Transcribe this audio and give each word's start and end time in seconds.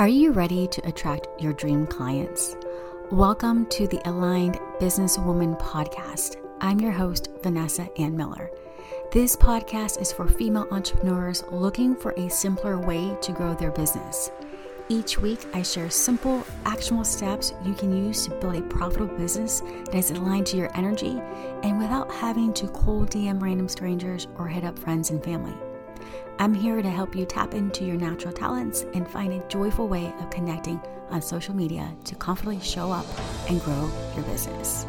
Are 0.00 0.08
you 0.08 0.32
ready 0.32 0.66
to 0.66 0.88
attract 0.88 1.28
your 1.38 1.52
dream 1.52 1.86
clients? 1.86 2.56
Welcome 3.10 3.66
to 3.66 3.86
the 3.86 4.00
Aligned 4.08 4.54
Businesswoman 4.78 5.60
Podcast. 5.60 6.36
I'm 6.62 6.80
your 6.80 6.90
host, 6.90 7.28
Vanessa 7.42 7.86
Ann 8.00 8.16
Miller. 8.16 8.50
This 9.12 9.36
podcast 9.36 10.00
is 10.00 10.10
for 10.10 10.26
female 10.26 10.66
entrepreneurs 10.70 11.44
looking 11.50 11.94
for 11.94 12.12
a 12.12 12.30
simpler 12.30 12.78
way 12.78 13.14
to 13.20 13.32
grow 13.32 13.52
their 13.52 13.72
business. 13.72 14.30
Each 14.88 15.18
week, 15.18 15.40
I 15.52 15.60
share 15.60 15.90
simple, 15.90 16.46
actionable 16.64 17.04
steps 17.04 17.52
you 17.62 17.74
can 17.74 17.94
use 17.94 18.24
to 18.24 18.30
build 18.36 18.56
a 18.56 18.62
profitable 18.62 19.14
business 19.18 19.60
that 19.60 19.96
is 19.96 20.12
aligned 20.12 20.46
to 20.46 20.56
your 20.56 20.74
energy 20.78 21.20
and 21.62 21.78
without 21.78 22.10
having 22.10 22.54
to 22.54 22.68
cold 22.68 23.10
DM 23.10 23.42
random 23.42 23.68
strangers 23.68 24.28
or 24.38 24.48
hit 24.48 24.64
up 24.64 24.78
friends 24.78 25.10
and 25.10 25.22
family. 25.22 25.52
I'm 26.40 26.54
here 26.54 26.80
to 26.80 26.88
help 26.88 27.14
you 27.14 27.26
tap 27.26 27.52
into 27.52 27.84
your 27.84 27.96
natural 27.96 28.32
talents 28.32 28.86
and 28.94 29.06
find 29.06 29.34
a 29.34 29.46
joyful 29.48 29.88
way 29.88 30.10
of 30.20 30.30
connecting 30.30 30.80
on 31.10 31.20
social 31.20 31.54
media 31.54 31.94
to 32.04 32.14
confidently 32.14 32.64
show 32.64 32.90
up 32.90 33.04
and 33.50 33.62
grow 33.62 33.90
your 34.14 34.24
business. 34.24 34.86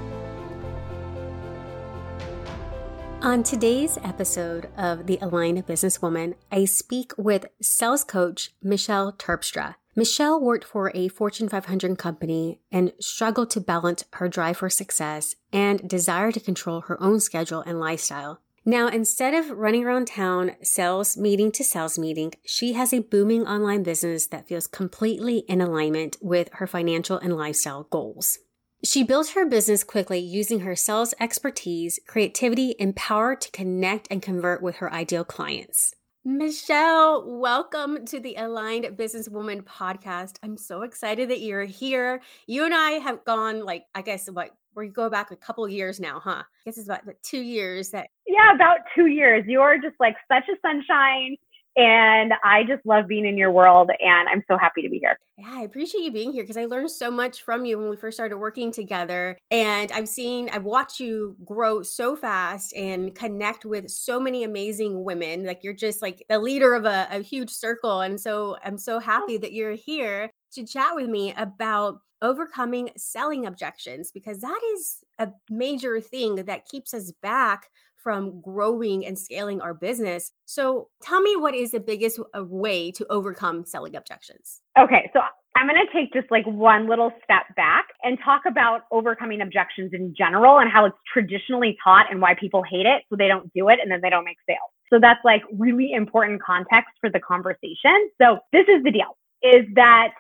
On 3.22 3.44
today's 3.44 3.98
episode 4.02 4.70
of 4.78 5.08
The 5.08 5.20
Aligned 5.22 5.68
Businesswoman, 5.68 6.36
I 6.54 6.64
speak 6.64 7.12
with 7.18 7.48
sales 7.62 8.06
coach 8.06 8.52
Michelle 8.64 9.12
Terpstra. 9.12 9.76
Michelle 9.94 10.40
worked 10.40 10.64
for 10.64 10.90
a 10.96 11.10
Fortune 11.10 11.50
500 11.50 11.98
company 11.98 12.62
and 12.72 12.94
struggled 13.02 13.50
to 13.50 13.60
balance 13.60 14.06
her 14.14 14.30
drive 14.30 14.56
for 14.56 14.70
success 14.70 15.36
and 15.52 15.86
desire 15.86 16.32
to 16.32 16.40
control 16.40 16.80
her 16.88 17.02
own 17.04 17.20
schedule 17.20 17.60
and 17.60 17.78
lifestyle. 17.78 18.40
Now, 18.64 18.90
instead 18.90 19.34
of 19.34 19.50
running 19.50 19.86
around 19.86 20.06
town, 20.06 20.52
sales 20.62 21.18
meeting 21.18 21.52
to 21.54 21.64
sales 21.64 21.98
meeting, 21.98 22.34
she 22.46 22.74
has 22.74 22.94
a 22.94 23.00
booming 23.00 23.48
online 23.48 23.82
business 23.82 24.28
that 24.28 24.48
feels 24.48 24.68
completely 24.68 25.40
in 25.48 25.62
alignment 25.62 26.18
with 26.22 26.50
her 26.54 26.68
financial 26.68 27.18
and 27.18 27.36
lifestyle 27.36 27.88
goals. 27.90 28.38
She 28.84 29.04
built 29.04 29.30
her 29.30 29.48
business 29.48 29.84
quickly 29.84 30.20
using 30.20 30.60
her 30.60 30.76
sales 30.76 31.16
expertise, 31.20 32.00
creativity, 32.06 32.80
and 32.80 32.96
power 32.96 33.36
to 33.36 33.50
connect 33.52 34.08
and 34.12 34.22
convert 34.22 34.62
with 34.62 34.76
her 34.76 34.94
ideal 34.94 35.24
clients. 35.24 35.96
Michelle, 36.24 37.40
welcome 37.40 38.06
to 38.06 38.20
the 38.20 38.36
Aligned 38.36 38.86
Businesswoman 38.96 39.64
podcast. 39.64 40.36
I'm 40.44 40.56
so 40.56 40.84
excited 40.84 41.32
that 41.32 41.40
you're 41.40 41.66
here. 41.66 42.22
You 42.46 42.66
and 42.66 42.76
I 42.76 42.92
have 42.92 43.26
gone 43.26 43.66
like 43.66 43.86
I 43.96 44.04
guess 44.04 44.30
what 44.30 44.52
we 44.76 44.88
go 44.88 45.10
back 45.10 45.32
a 45.32 45.36
couple 45.36 45.68
years 45.68 46.00
now, 46.00 46.20
huh? 46.20 46.44
I 46.44 46.64
guess 46.66 46.78
it's 46.78 46.88
about 46.88 47.04
two 47.24 47.42
years 47.42 47.90
that. 47.92 48.08
Yeah, 48.28 48.54
about 48.54 48.80
two 48.96 49.08
years. 49.08 49.44
You're 49.48 49.78
just 49.78 49.96
like 50.00 50.16
such 50.32 50.44
a 50.50 50.56
sunshine. 50.62 51.38
And 51.78 52.34
I 52.44 52.64
just 52.64 52.86
love 52.86 53.08
being 53.08 53.26
in 53.26 53.38
your 53.38 53.52
world 53.52 53.90
and 54.00 54.28
I'm 54.28 54.44
so 54.50 54.58
happy 54.58 54.82
to 54.82 54.90
be 54.90 55.00
here. 55.00 55.18
Yeah, 55.38 55.52
I 55.54 55.62
appreciate 55.62 56.02
you 56.02 56.12
being 56.12 56.34
here 56.34 56.44
because 56.44 56.58
I 56.58 56.66
learned 56.66 56.92
so 56.92 57.10
much 57.10 57.44
from 57.44 57.64
you 57.64 57.78
when 57.78 57.90
we 57.90 57.96
first 57.96 58.18
started 58.18 58.38
working 58.38 58.74
together. 58.74 59.38
And 59.52 59.90
I've 59.94 60.10
seen, 60.10 60.50
I've 60.52 60.66
watched 60.66 61.00
you 61.00 61.38
grow 61.46 61.82
so 61.82 62.18
fast 62.18 62.76
and 62.76 63.16
connect 63.16 63.64
with 63.64 63.90
so 63.90 64.20
many 64.20 64.44
amazing 64.44 65.06
women. 65.06 65.46
Like 65.46 65.64
you're 65.64 65.74
just 65.74 66.02
like 66.02 66.26
the 66.28 66.40
leader 66.40 66.74
of 66.74 66.84
a, 66.84 67.08
a 67.10 67.22
huge 67.22 67.50
circle. 67.50 68.02
And 68.02 68.20
so 68.20 68.58
I'm 68.66 68.78
so 68.78 68.98
oh. 68.98 69.00
happy 69.00 69.38
that 69.38 69.54
you're 69.54 69.72
here 69.72 70.30
to 70.54 70.66
chat 70.66 70.94
with 70.94 71.10
me 71.10 71.34
about 71.38 72.00
overcoming 72.22 72.90
selling 72.98 73.46
objections 73.46 74.12
because 74.12 74.40
that 74.40 74.60
is 74.76 75.00
a 75.20 75.30
major 75.50 76.00
thing 76.00 76.36
that 76.36 76.68
keeps 76.68 76.94
us 76.94 77.12
back 77.22 77.70
from 77.98 78.42
growing 78.42 79.06
and 79.06 79.18
scaling 79.18 79.62
our 79.62 79.74
business. 79.74 80.32
So, 80.46 80.90
tell 81.02 81.22
me 81.22 81.36
what 81.36 81.54
is 81.54 81.72
the 81.72 81.80
biggest 81.80 82.20
uh, 82.20 82.44
way 82.44 82.92
to 82.92 83.06
overcome 83.10 83.66
selling 83.66 83.96
objections? 83.96 84.62
Okay, 84.80 85.10
so 85.14 85.20
I'm 85.56 85.68
going 85.68 85.86
to 85.86 85.94
take 85.94 86.14
just 86.14 86.32
like 86.32 86.46
one 86.46 86.88
little 86.88 87.12
step 87.24 87.44
back 87.56 87.88
and 88.04 88.18
talk 88.24 88.42
about 88.48 88.82
overcoming 88.92 89.42
objections 89.42 89.92
in 89.94 90.16
general 90.18 90.60
and 90.60 90.72
how 90.72 90.86
it's 90.86 90.98
traditionally 91.12 91.78
taught 91.84 92.08
and 92.10 92.22
why 92.22 92.34
people 92.34 92.64
hate 92.64 92.86
it. 92.86 93.04
So 93.10 93.16
they 93.16 93.28
don't 93.28 93.52
do 93.54 93.70
it 93.70 93.80
and 93.82 93.92
then 93.92 94.00
they 94.02 94.10
don't 94.10 94.26
make 94.26 94.38
sales. 94.48 94.72
So 94.92 95.00
that's 95.00 95.20
like 95.24 95.44
really 95.58 95.94
important 95.94 96.42
context 96.42 96.92
for 97.00 97.10
the 97.10 97.20
conversation. 97.20 98.10
So 98.22 98.40
this 98.52 98.66
is 98.68 98.84
the 98.84 98.92
deal 98.92 99.18
is 99.44 99.66
that 99.74 100.14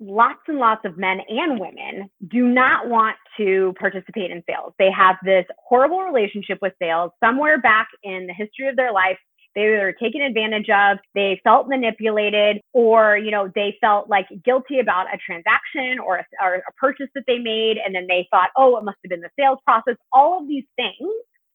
lots 0.00 0.40
and 0.46 0.58
lots 0.58 0.84
of 0.84 0.96
men 0.96 1.18
and 1.28 1.58
women 1.58 2.08
do 2.28 2.46
not 2.46 2.88
want 2.88 3.16
to 3.36 3.74
participate 3.78 4.30
in 4.30 4.42
sales. 4.48 4.72
They 4.78 4.90
have 4.90 5.16
this 5.24 5.44
horrible 5.58 6.02
relationship 6.02 6.58
with 6.62 6.72
sales 6.80 7.10
somewhere 7.22 7.60
back 7.60 7.88
in 8.02 8.26
the 8.26 8.32
history 8.32 8.68
of 8.68 8.76
their 8.76 8.92
life. 8.92 9.18
They 9.54 9.64
were 9.64 9.94
taken 10.00 10.20
advantage 10.22 10.68
of, 10.68 10.98
they 11.14 11.40
felt 11.42 11.68
manipulated, 11.68 12.60
or, 12.74 13.16
you 13.16 13.30
know, 13.30 13.50
they 13.54 13.76
felt 13.80 14.08
like 14.08 14.26
guilty 14.44 14.78
about 14.78 15.06
a 15.12 15.18
transaction 15.18 15.98
or 15.98 16.18
a, 16.18 16.24
or 16.40 16.54
a 16.56 16.72
purchase 16.76 17.08
that 17.14 17.24
they 17.26 17.38
made. 17.38 17.76
And 17.84 17.92
then 17.94 18.06
they 18.08 18.28
thought, 18.30 18.50
oh, 18.56 18.76
it 18.76 18.84
must 18.84 18.98
have 19.02 19.10
been 19.10 19.20
the 19.20 19.30
sales 19.38 19.58
process. 19.64 19.96
All 20.12 20.40
of 20.40 20.46
these 20.46 20.64
things 20.76 21.10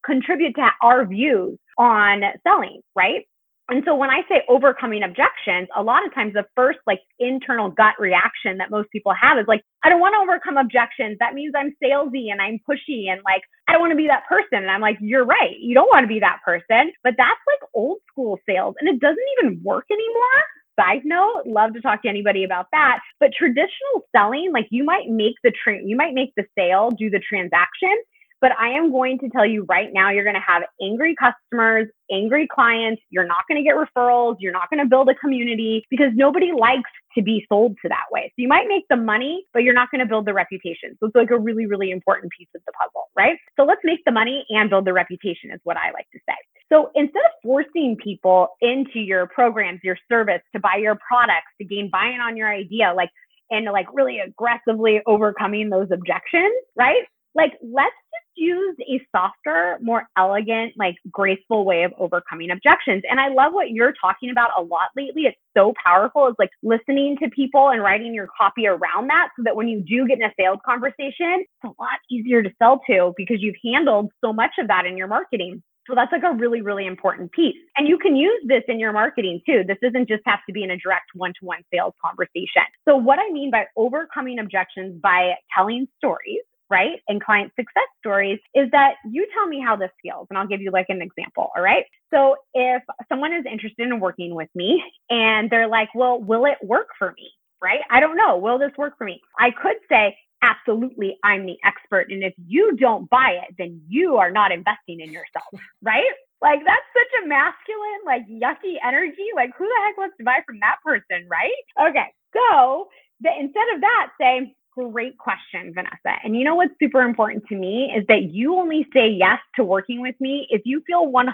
contribute 0.05 0.53
to 0.55 0.69
our 0.81 1.05
views 1.05 1.57
on 1.77 2.23
selling, 2.45 2.81
right? 2.93 3.25
And 3.69 3.81
so 3.85 3.96
when 3.96 4.09
I 4.09 4.22
say 4.28 4.44
overcoming 4.50 5.03
objections, 5.03 5.69
a 5.75 5.81
lot 5.81 6.06
of 6.06 6.13
times 6.13 6.34
the 6.34 6.46
first 6.56 6.79
like 6.85 7.00
internal 7.19 7.72
gut 7.72 7.96
reaction 7.97 8.57
that 8.57 8.69
most 8.69 8.91
people 8.91 9.13
have 9.19 9.38
is 9.38 9.46
like, 9.47 9.63
I 9.84 9.90
don't 9.90 10.01
want 10.01 10.16
to 10.16 10.19
overcome 10.19 10.57
objections. 10.57 11.18
That 11.19 11.34
means 11.34 11.53
I'm 11.56 11.73
salesy 11.81 12.28
and 12.29 12.41
I'm 12.41 12.59
pushy 12.69 13.07
and 13.07 13.22
like, 13.23 13.41
I 13.68 13.72
don't 13.72 13.81
want 13.81 13.91
to 13.91 13.97
be 13.97 14.07
that 14.07 14.28
person. 14.28 14.59
And 14.59 14.69
I'm 14.69 14.81
like, 14.81 14.97
you're 15.00 15.25
right. 15.25 15.56
You 15.59 15.75
don't 15.75 15.88
want 15.88 16.03
to 16.03 16.07
be 16.07 16.19
that 16.19 16.40
person. 16.44 16.91
But 17.03 17.16
that's 17.18 17.40
like 17.47 17.69
old 17.73 18.00
school 18.12 18.38
sales 18.47 18.75
and 18.79 18.90
it 18.90 19.00
doesn't 19.00 19.29
even 19.40 19.62
work 19.63 19.85
anymore. 19.90 20.40
Side 20.78 21.06
note, 21.06 21.44
love 21.46 21.73
to 21.73 21.81
talk 21.81 22.02
to 22.02 22.09
anybody 22.09 22.44
about 22.44 22.68
that. 22.73 23.00
But 23.19 23.31
traditional 23.38 24.03
selling, 24.13 24.52
like 24.52 24.68
you 24.72 24.84
might 24.84 25.07
make 25.07 25.35
the 25.44 25.53
train, 25.63 25.88
you 25.88 25.96
might 25.96 26.13
make 26.13 26.34
the 26.35 26.46
sale, 26.57 26.90
do 26.90 27.09
the 27.09 27.22
transaction, 27.22 27.94
but 28.43 28.51
I 28.59 28.71
am 28.77 28.91
going 28.91 29.19
to 29.19 29.29
tell 29.29 29.45
you 29.45 29.65
right 29.69 29.87
now, 29.93 30.11
you're 30.11 30.25
going 30.25 30.35
to 30.35 30.43
have 30.45 30.63
angry 30.81 31.15
customers, 31.15 31.87
angry 32.11 32.45
clients. 32.53 33.01
You're 33.09 33.25
not 33.25 33.47
going 33.47 33.55
to 33.55 33.63
get 33.63 33.75
referrals. 33.75 34.35
You're 34.39 34.51
not 34.51 34.69
going 34.69 34.83
to 34.83 34.85
build 34.85 35.07
a 35.07 35.15
community 35.15 35.85
because 35.89 36.07
nobody 36.13 36.51
likes 36.51 36.91
to 37.15 37.23
be 37.23 37.45
sold 37.47 37.77
to 37.81 37.87
that 37.87 38.11
way. 38.11 38.33
So 38.35 38.41
you 38.41 38.49
might 38.49 38.67
make 38.67 38.83
the 38.89 38.97
money, 38.97 39.45
but 39.53 39.63
you're 39.63 39.73
not 39.73 39.89
going 39.91 40.01
to 40.01 40.05
build 40.05 40.25
the 40.25 40.33
reputation. 40.33 40.97
So 40.99 41.05
it's 41.07 41.15
like 41.15 41.31
a 41.31 41.39
really, 41.39 41.67
really 41.67 41.91
important 41.91 42.33
piece 42.37 42.49
of 42.53 42.61
the 42.65 42.73
puzzle, 42.73 43.05
right? 43.15 43.37
So 43.57 43.63
let's 43.63 43.79
make 43.85 43.99
the 44.05 44.11
money 44.11 44.43
and 44.49 44.69
build 44.69 44.83
the 44.83 44.93
reputation 44.93 45.49
is 45.53 45.61
what 45.63 45.77
I 45.77 45.91
like 45.91 46.09
to 46.11 46.19
say. 46.27 46.35
So 46.67 46.91
instead 46.95 47.23
of 47.23 47.31
forcing 47.43 47.95
people 48.03 48.49
into 48.59 48.99
your 48.99 49.25
programs, 49.27 49.79
your 49.85 49.97
service 50.11 50.41
to 50.53 50.59
buy 50.59 50.79
your 50.81 50.97
products, 51.07 51.47
to 51.61 51.65
gain 51.65 51.89
buy-in 51.89 52.19
on 52.19 52.35
your 52.35 52.51
idea, 52.51 52.93
like, 52.93 53.09
and 53.51 53.71
like 53.71 53.85
really 53.93 54.19
aggressively 54.19 54.99
overcoming 55.07 55.69
those 55.69 55.87
objections, 55.93 56.51
right? 56.75 57.03
Like, 57.35 57.53
let's 57.63 57.95
use 58.43 58.75
a 58.81 59.01
softer, 59.15 59.77
more 59.81 60.07
elegant, 60.17 60.73
like 60.77 60.95
graceful 61.11 61.65
way 61.65 61.83
of 61.83 61.93
overcoming 61.97 62.51
objections. 62.51 63.03
And 63.09 63.19
I 63.19 63.29
love 63.29 63.53
what 63.53 63.71
you're 63.71 63.93
talking 63.99 64.29
about 64.29 64.49
a 64.57 64.61
lot 64.61 64.89
lately. 64.95 65.23
It's 65.23 65.37
so 65.55 65.73
powerful. 65.83 66.27
It's 66.27 66.39
like 66.39 66.51
listening 66.61 67.17
to 67.21 67.29
people 67.29 67.69
and 67.69 67.81
writing 67.81 68.13
your 68.13 68.27
copy 68.37 68.67
around 68.67 69.07
that 69.07 69.29
so 69.37 69.43
that 69.43 69.55
when 69.55 69.67
you 69.67 69.81
do 69.81 70.07
get 70.07 70.17
in 70.19 70.23
a 70.23 70.33
sales 70.39 70.59
conversation, 70.65 71.45
it's 71.45 71.63
a 71.63 71.67
lot 71.81 71.99
easier 72.11 72.43
to 72.43 72.49
sell 72.59 72.81
to 72.89 73.13
because 73.17 73.37
you've 73.39 73.55
handled 73.63 74.11
so 74.23 74.33
much 74.33 74.51
of 74.59 74.67
that 74.67 74.85
in 74.85 74.97
your 74.97 75.07
marketing. 75.07 75.61
So 75.87 75.95
that's 75.95 76.11
like 76.11 76.23
a 76.23 76.33
really, 76.33 76.61
really 76.61 76.85
important 76.85 77.31
piece. 77.31 77.57
And 77.75 77.87
you 77.87 77.97
can 77.97 78.15
use 78.15 78.41
this 78.47 78.63
in 78.67 78.79
your 78.79 78.93
marketing 78.93 79.41
too. 79.45 79.63
This 79.67 79.77
doesn't 79.83 80.07
just 80.07 80.21
have 80.25 80.39
to 80.47 80.53
be 80.53 80.63
in 80.63 80.71
a 80.71 80.77
direct 80.77 81.07
one 81.13 81.33
to 81.39 81.45
one 81.45 81.59
sales 81.73 81.93
conversation. 82.03 82.63
So, 82.87 82.95
what 82.95 83.19
I 83.19 83.29
mean 83.31 83.51
by 83.51 83.65
overcoming 83.75 84.39
objections 84.39 84.99
by 85.01 85.33
telling 85.55 85.87
stories 85.97 86.41
right? 86.69 87.00
And 87.07 87.24
client 87.24 87.51
success 87.56 87.88
stories 88.00 88.40
is 88.53 88.69
that 88.72 88.96
you 89.09 89.28
tell 89.34 89.47
me 89.47 89.62
how 89.66 89.75
this 89.75 89.91
feels 90.01 90.28
and 90.29 90.38
I'll 90.38 90.47
give 90.47 90.62
you 90.62 90.72
like 90.72 90.88
an 90.90 91.01
example. 91.01 91.50
All 91.56 91.62
right. 91.62 91.85
So 92.13 92.35
if 92.53 92.81
someone 93.09 93.34
is 93.34 93.46
interested 93.50 93.88
in 93.88 94.00
working 94.00 94.35
with 94.35 94.50
me 94.56 94.84
and 95.09 95.50
they're 95.50 95.68
like, 95.68 95.90
well, 95.94 96.19
will 96.19 96.46
it 96.46 96.57
work 96.63 96.88
for 96.97 97.13
me? 97.18 97.31
Right. 97.62 97.79
I 97.90 98.00
don't 98.00 98.18
know. 98.18 98.37
Will 98.37 98.59
this 98.59 98.72
work 98.78 98.97
for 98.97 99.05
me? 99.05 99.22
I 99.40 99.49
could 99.52 99.78
say, 99.87 100.17
absolutely, 100.41 101.17
I'm 101.23 101.46
the 101.46 101.58
expert. 101.64 102.11
And 102.11 102.23
if 102.23 102.34
you 102.46 102.76
don't 102.76 103.09
buy 103.09 103.40
it, 103.47 103.55
then 103.58 103.82
you 103.87 104.17
are 104.17 104.32
not 104.32 104.52
investing 104.52 104.99
in 104.99 105.11
yourself. 105.11 105.47
Right. 105.82 106.11
Like 106.41 106.59
that's 106.66 106.87
such 106.91 107.23
a 107.23 107.28
masculine, 107.28 108.03
like 108.05 108.28
yucky 108.28 108.76
energy. 108.85 109.32
Like 109.35 109.52
who 109.58 109.66
the 109.66 109.79
heck 109.85 109.97
wants 109.97 110.17
to 110.17 110.26
buy 110.26 110.40
from 110.46 110.59
that 110.59 110.78
person? 110.84 111.28
Right. 111.29 111.64
Okay. 111.79 112.08
So 112.34 112.90
the, 113.22 113.29
instead 113.40 113.67
of 113.76 113.82
that, 113.82 114.08
say, 114.20 114.53
great 114.75 115.17
question, 115.17 115.73
Vanessa. 115.73 116.20
And 116.23 116.35
you 116.35 116.43
know 116.43 116.55
what's 116.55 116.73
super 116.79 117.02
important 117.02 117.46
to 117.47 117.55
me 117.55 117.93
is 117.96 118.05
that 118.08 118.23
you 118.31 118.55
only 118.55 118.87
say 118.93 119.09
yes 119.09 119.40
to 119.55 119.64
working 119.64 120.02
with 120.02 120.16
me 120.20 120.47
if 120.49 120.61
you 120.66 120.81
feel 120.85 121.11
100% 121.11 121.34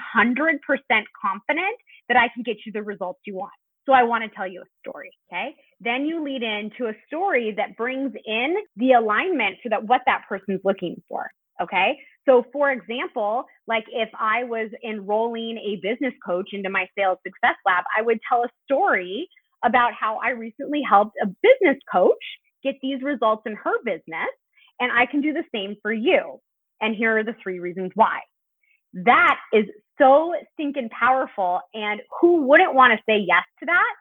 confident 1.21 1.77
that 2.07 2.17
I 2.17 2.29
can 2.33 2.43
get 2.43 2.57
you 2.65 2.71
the 2.71 2.83
results 2.83 3.19
you 3.25 3.35
want. 3.35 3.53
So 3.85 3.93
I 3.93 4.03
want 4.03 4.23
to 4.23 4.29
tell 4.35 4.47
you 4.47 4.61
a 4.61 4.65
story. 4.87 5.11
Okay. 5.31 5.55
Then 5.79 6.05
you 6.05 6.23
lead 6.23 6.43
into 6.43 6.89
a 6.89 6.93
story 7.07 7.53
that 7.57 7.75
brings 7.77 8.13
in 8.25 8.55
the 8.75 8.93
alignment 8.93 9.57
so 9.63 9.69
that 9.69 9.83
what 9.87 10.01
that 10.05 10.23
person's 10.29 10.61
looking 10.63 11.01
for. 11.07 11.29
Okay. 11.61 11.97
So, 12.27 12.45
for 12.53 12.71
example, 12.71 13.45
like 13.67 13.85
if 13.91 14.09
I 14.19 14.43
was 14.43 14.69
enrolling 14.87 15.57
a 15.57 15.79
business 15.81 16.13
coach 16.25 16.49
into 16.53 16.69
my 16.69 16.87
sales 16.97 17.17
success 17.25 17.55
lab, 17.65 17.83
I 17.97 18.01
would 18.01 18.19
tell 18.29 18.43
a 18.43 18.49
story 18.65 19.27
about 19.65 19.93
how 19.99 20.19
I 20.23 20.31
recently 20.31 20.81
helped 20.87 21.15
a 21.21 21.27
business 21.27 21.77
coach 21.91 22.23
get 22.63 22.75
these 22.81 23.01
results 23.01 23.43
in 23.45 23.55
her 23.55 23.83
business. 23.83 24.29
And 24.79 24.91
I 24.91 25.05
can 25.05 25.21
do 25.21 25.33
the 25.33 25.43
same 25.53 25.75
for 25.81 25.91
you. 25.91 26.39
And 26.81 26.95
here 26.95 27.17
are 27.17 27.23
the 27.23 27.35
three 27.43 27.59
reasons 27.59 27.91
why. 27.95 28.19
That 28.93 29.37
is 29.53 29.65
so 29.99 30.33
stinking 30.53 30.89
powerful. 30.89 31.59
And 31.73 32.01
who 32.21 32.43
wouldn't 32.47 32.73
want 32.73 32.93
to 32.93 33.03
say 33.05 33.19
yes 33.19 33.43
to 33.59 33.65
that? 33.65 33.93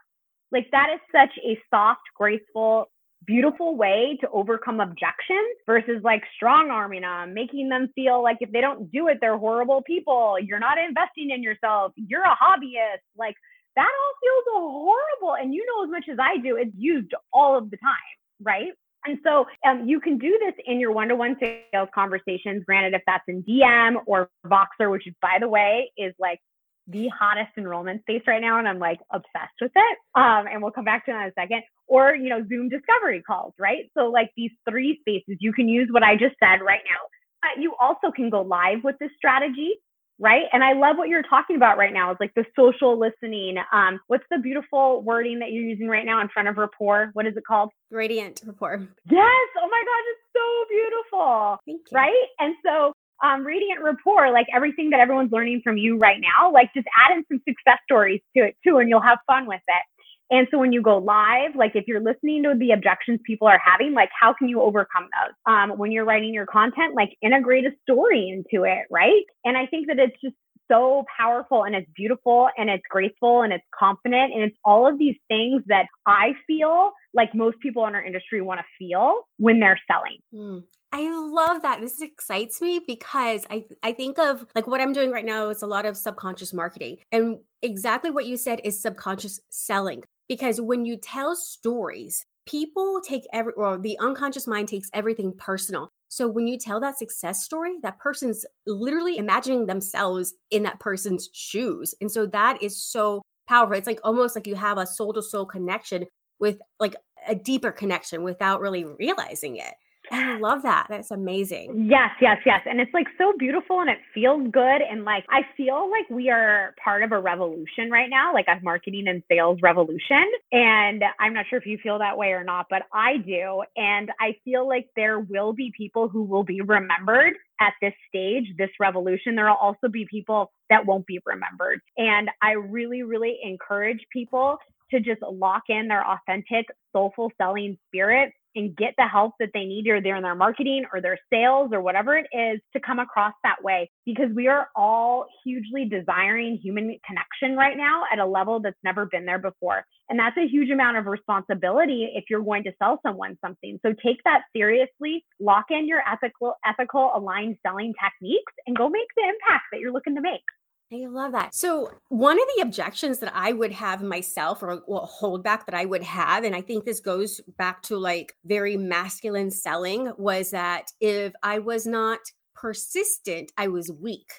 Like, 0.52 0.68
that 0.72 0.88
is 0.94 1.00
such 1.12 1.36
a 1.44 1.58
soft, 1.68 2.00
graceful, 2.16 2.90
beautiful 3.26 3.76
way 3.76 4.16
to 4.20 4.30
overcome 4.30 4.80
objections 4.80 5.56
versus 5.66 6.00
like 6.04 6.22
strong 6.36 6.70
arming 6.70 7.02
them, 7.02 7.34
making 7.34 7.68
them 7.68 7.88
feel 7.94 8.22
like 8.22 8.38
if 8.40 8.50
they 8.52 8.60
don't 8.60 8.90
do 8.90 9.08
it, 9.08 9.18
they're 9.20 9.36
horrible 9.36 9.82
people. 9.82 10.36
You're 10.40 10.60
not 10.60 10.78
investing 10.78 11.30
in 11.30 11.42
yourself. 11.42 11.92
You're 11.96 12.22
a 12.22 12.36
hobbyist. 12.40 13.02
Like, 13.18 13.34
that 13.76 13.86
all 13.86 14.14
feels 14.22 14.44
horrible. 14.48 15.36
And 15.40 15.52
you 15.52 15.64
know 15.66 15.84
as 15.84 15.90
much 15.90 16.08
as 16.10 16.18
I 16.20 16.38
do, 16.38 16.56
it's 16.56 16.74
used 16.76 17.12
all 17.32 17.58
of 17.58 17.70
the 17.70 17.76
time, 17.76 18.17
right? 18.42 18.72
And 19.04 19.18
so 19.24 19.46
um, 19.66 19.86
you 19.86 20.00
can 20.00 20.18
do 20.18 20.38
this 20.44 20.54
in 20.66 20.80
your 20.80 20.92
one-to-one 20.92 21.36
sales 21.40 21.88
conversations. 21.94 22.64
Granted, 22.66 22.94
if 22.94 23.02
that's 23.06 23.24
in 23.28 23.42
DM 23.42 23.96
or 24.06 24.28
Voxer, 24.46 24.90
which 24.90 25.04
by 25.22 25.38
the 25.40 25.48
way 25.48 25.90
is 25.96 26.12
like 26.18 26.40
the 26.88 27.08
hottest 27.08 27.50
enrollment 27.56 28.00
space 28.02 28.22
right 28.26 28.40
now, 28.40 28.58
and 28.58 28.66
I'm 28.66 28.78
like 28.78 28.98
obsessed 29.12 29.54
with 29.60 29.72
it. 29.74 29.98
Um, 30.14 30.46
and 30.50 30.62
we'll 30.62 30.72
come 30.72 30.84
back 30.84 31.06
to 31.06 31.12
that 31.12 31.22
in 31.22 31.28
a 31.28 31.32
second. 31.40 31.62
Or 31.86 32.14
you 32.14 32.28
know, 32.28 32.44
Zoom 32.48 32.68
discovery 32.68 33.22
calls, 33.22 33.54
right? 33.58 33.90
So 33.96 34.06
like 34.06 34.30
these 34.36 34.50
three 34.68 34.98
spaces, 35.00 35.38
you 35.40 35.52
can 35.52 35.68
use 35.68 35.88
what 35.90 36.02
I 36.02 36.14
just 36.14 36.34
said 36.42 36.60
right 36.64 36.82
now. 36.84 37.00
But 37.40 37.62
you 37.62 37.74
also 37.80 38.10
can 38.10 38.30
go 38.30 38.42
live 38.42 38.82
with 38.82 38.96
this 38.98 39.10
strategy 39.16 39.76
right? 40.18 40.44
And 40.52 40.64
I 40.64 40.72
love 40.72 40.96
what 40.96 41.08
you're 41.08 41.22
talking 41.22 41.56
about 41.56 41.78
right 41.78 41.92
now. 41.92 42.10
is 42.10 42.16
like 42.20 42.34
the 42.34 42.44
social 42.56 42.98
listening. 42.98 43.56
Um, 43.72 44.00
what's 44.08 44.24
the 44.30 44.38
beautiful 44.38 45.02
wording 45.02 45.38
that 45.40 45.52
you're 45.52 45.64
using 45.64 45.88
right 45.88 46.04
now 46.04 46.20
in 46.20 46.28
front 46.28 46.48
of 46.48 46.56
rapport? 46.56 47.10
What 47.12 47.26
is 47.26 47.36
it 47.36 47.44
called? 47.46 47.70
Radiant 47.90 48.42
rapport. 48.44 48.86
Yes. 49.10 49.48
Oh 49.62 49.68
my 49.70 49.84
gosh, 49.84 50.06
it's 50.10 50.26
so 50.34 50.64
beautiful. 50.68 51.58
Thank 51.66 51.80
you. 51.90 51.96
Right? 51.96 52.26
And 52.40 52.54
so 52.64 52.92
um, 53.22 53.44
Radiant 53.44 53.82
Rapport, 53.82 54.30
like 54.30 54.46
everything 54.54 54.90
that 54.90 55.00
everyone's 55.00 55.32
learning 55.32 55.62
from 55.64 55.76
you 55.76 55.98
right 55.98 56.20
now, 56.20 56.52
like 56.52 56.72
just 56.74 56.86
add 57.04 57.16
in 57.16 57.24
some 57.28 57.40
success 57.48 57.78
stories 57.84 58.20
to 58.36 58.44
it 58.44 58.56
too, 58.64 58.78
and 58.78 58.88
you'll 58.88 59.00
have 59.00 59.18
fun 59.26 59.46
with 59.46 59.60
it. 59.66 59.82
And 60.30 60.46
so 60.50 60.58
when 60.58 60.72
you 60.72 60.82
go 60.82 60.98
live, 60.98 61.56
like 61.56 61.72
if 61.74 61.84
you're 61.86 62.00
listening 62.02 62.42
to 62.42 62.54
the 62.58 62.72
objections 62.72 63.20
people 63.24 63.48
are 63.48 63.60
having, 63.64 63.94
like 63.94 64.10
how 64.18 64.34
can 64.38 64.48
you 64.48 64.60
overcome 64.60 65.04
those? 65.04 65.34
Um, 65.46 65.78
when 65.78 65.92
you're 65.92 66.04
writing 66.04 66.34
your 66.34 66.46
content, 66.46 66.94
like 66.94 67.10
integrate 67.22 67.64
a 67.64 67.70
story 67.82 68.28
into 68.28 68.64
it, 68.64 68.86
right? 68.90 69.24
And 69.44 69.56
I 69.56 69.66
think 69.66 69.86
that 69.88 69.98
it's 69.98 70.16
just 70.22 70.34
so 70.70 71.04
powerful 71.18 71.64
and 71.64 71.74
it's 71.74 71.90
beautiful 71.96 72.48
and 72.56 72.68
it's 72.68 72.82
graceful 72.90 73.42
and 73.42 73.52
it's 73.52 73.64
confident 73.78 74.34
and 74.34 74.42
it's 74.42 74.56
all 74.64 74.86
of 74.86 74.98
these 74.98 75.16
things 75.28 75.62
that 75.66 75.86
I 76.06 76.32
feel 76.46 76.92
like 77.14 77.34
most 77.34 77.58
people 77.60 77.86
in 77.86 77.94
our 77.94 78.04
industry 78.04 78.42
want 78.42 78.60
to 78.60 78.66
feel 78.78 79.22
when 79.38 79.60
they're 79.60 79.80
selling. 79.90 80.18
Mm. 80.34 80.64
I 80.92 81.10
love 81.10 81.62
that. 81.62 81.80
This 81.80 82.00
excites 82.00 82.62
me 82.62 82.80
because 82.86 83.46
I 83.50 83.64
I 83.82 83.92
think 83.92 84.18
of 84.18 84.46
like 84.54 84.66
what 84.66 84.80
I'm 84.80 84.94
doing 84.94 85.10
right 85.10 85.24
now 85.24 85.50
is 85.50 85.62
a 85.62 85.66
lot 85.66 85.84
of 85.84 85.96
subconscious 85.96 86.54
marketing. 86.54 86.98
And 87.12 87.40
exactly 87.60 88.10
what 88.10 88.26
you 88.26 88.36
said 88.36 88.60
is 88.64 88.80
subconscious 88.80 89.40
selling 89.50 90.04
because 90.28 90.60
when 90.60 90.84
you 90.84 90.96
tell 90.96 91.34
stories, 91.34 92.24
people 92.46 93.00
take 93.04 93.26
every 93.32 93.52
or 93.54 93.78
the 93.78 93.98
unconscious 93.98 94.46
mind 94.46 94.68
takes 94.68 94.90
everything 94.94 95.32
personal. 95.36 95.90
So 96.08 96.26
when 96.26 96.46
you 96.46 96.58
tell 96.58 96.80
that 96.80 96.98
success 96.98 97.44
story, 97.44 97.74
that 97.82 97.98
person's 97.98 98.46
literally 98.66 99.18
imagining 99.18 99.66
themselves 99.66 100.34
in 100.50 100.62
that 100.62 100.80
person's 100.80 101.28
shoes. 101.32 101.94
And 102.00 102.10
so 102.10 102.26
that 102.26 102.62
is 102.62 102.82
so 102.82 103.22
powerful. 103.46 103.76
It's 103.76 103.86
like 103.86 104.00
almost 104.04 104.34
like 104.34 104.46
you 104.46 104.54
have 104.54 104.78
a 104.78 104.86
soul 104.86 105.12
to 105.12 105.22
soul 105.22 105.44
connection 105.44 106.06
with 106.38 106.58
like 106.80 106.96
a 107.26 107.34
deeper 107.34 107.72
connection 107.72 108.22
without 108.22 108.60
really 108.60 108.84
realizing 108.84 109.56
it. 109.56 109.74
I 110.10 110.38
love 110.38 110.62
that. 110.62 110.86
That's 110.88 111.10
amazing. 111.10 111.86
Yes, 111.88 112.10
yes, 112.20 112.38
yes. 112.46 112.60
And 112.66 112.80
it's 112.80 112.92
like 112.94 113.06
so 113.18 113.32
beautiful 113.38 113.80
and 113.80 113.90
it 113.90 113.98
feels 114.14 114.48
good. 114.50 114.82
And 114.82 115.04
like, 115.04 115.24
I 115.28 115.42
feel 115.56 115.90
like 115.90 116.08
we 116.10 116.30
are 116.30 116.74
part 116.82 117.02
of 117.02 117.12
a 117.12 117.18
revolution 117.18 117.90
right 117.90 118.08
now, 118.10 118.32
like 118.32 118.46
a 118.48 118.62
marketing 118.62 119.08
and 119.08 119.22
sales 119.30 119.58
revolution. 119.62 120.24
And 120.52 121.02
I'm 121.18 121.34
not 121.34 121.46
sure 121.48 121.58
if 121.58 121.66
you 121.66 121.78
feel 121.82 121.98
that 121.98 122.16
way 122.16 122.28
or 122.28 122.44
not, 122.44 122.66
but 122.70 122.82
I 122.92 123.18
do. 123.18 123.62
And 123.76 124.10
I 124.20 124.36
feel 124.44 124.66
like 124.66 124.88
there 124.96 125.20
will 125.20 125.52
be 125.52 125.72
people 125.76 126.08
who 126.08 126.22
will 126.22 126.44
be 126.44 126.60
remembered 126.60 127.34
at 127.60 127.74
this 127.80 127.94
stage, 128.08 128.44
this 128.56 128.70
revolution. 128.78 129.34
There 129.34 129.46
will 129.46 129.56
also 129.60 129.88
be 129.88 130.06
people 130.10 130.52
that 130.70 130.86
won't 130.86 131.06
be 131.06 131.20
remembered. 131.26 131.80
And 131.96 132.30
I 132.42 132.52
really, 132.52 133.02
really 133.02 133.38
encourage 133.42 134.00
people 134.12 134.58
to 134.90 135.00
just 135.00 135.20
lock 135.22 135.64
in 135.68 135.88
their 135.88 136.04
authentic, 136.06 136.66
soulful 136.92 137.30
selling 137.36 137.76
spirit 137.88 138.32
and 138.54 138.76
get 138.76 138.94
the 138.96 139.06
help 139.06 139.34
that 139.40 139.50
they 139.54 139.64
need 139.64 139.86
either 139.86 140.16
in 140.16 140.22
their 140.22 140.34
marketing 140.34 140.84
or 140.92 141.00
their 141.00 141.18
sales 141.32 141.70
or 141.72 141.80
whatever 141.80 142.16
it 142.16 142.26
is 142.32 142.60
to 142.72 142.80
come 142.80 142.98
across 142.98 143.32
that 143.44 143.62
way 143.62 143.90
because 144.06 144.28
we 144.34 144.48
are 144.48 144.68
all 144.74 145.26
hugely 145.44 145.84
desiring 145.84 146.58
human 146.62 146.98
connection 147.06 147.56
right 147.56 147.76
now 147.76 148.04
at 148.12 148.18
a 148.18 148.26
level 148.26 148.60
that's 148.60 148.78
never 148.82 149.06
been 149.06 149.24
there 149.24 149.38
before. 149.38 149.84
And 150.08 150.18
that's 150.18 150.36
a 150.38 150.48
huge 150.48 150.70
amount 150.70 150.96
of 150.96 151.06
responsibility 151.06 152.10
if 152.14 152.24
you're 152.30 152.42
going 152.42 152.64
to 152.64 152.72
sell 152.82 152.98
someone 153.02 153.36
something. 153.44 153.78
So 153.84 153.92
take 154.04 154.22
that 154.24 154.42
seriously 154.56 155.24
lock 155.38 155.66
in 155.70 155.86
your 155.86 156.02
ethical 156.10 156.54
ethical 156.66 157.10
aligned 157.14 157.56
selling 157.66 157.92
techniques 158.02 158.52
and 158.66 158.76
go 158.76 158.88
make 158.88 159.08
the 159.16 159.24
impact 159.24 159.64
that 159.72 159.80
you're 159.80 159.92
looking 159.92 160.14
to 160.14 160.20
make 160.20 160.42
I 160.90 161.06
love 161.06 161.32
that. 161.32 161.54
So, 161.54 161.90
one 162.08 162.40
of 162.40 162.48
the 162.56 162.62
objections 162.62 163.18
that 163.18 163.32
I 163.34 163.52
would 163.52 163.72
have 163.72 164.02
myself, 164.02 164.62
or 164.62 164.82
well, 164.86 165.10
holdback 165.20 165.66
that 165.66 165.74
I 165.74 165.84
would 165.84 166.02
have, 166.02 166.44
and 166.44 166.56
I 166.56 166.62
think 166.62 166.84
this 166.84 167.00
goes 167.00 167.42
back 167.58 167.82
to 167.82 167.98
like 167.98 168.34
very 168.44 168.78
masculine 168.78 169.50
selling, 169.50 170.12
was 170.16 170.50
that 170.52 170.86
if 171.00 171.34
I 171.42 171.58
was 171.58 171.86
not 171.86 172.20
persistent, 172.54 173.52
I 173.58 173.68
was 173.68 173.92
weak. 173.92 174.30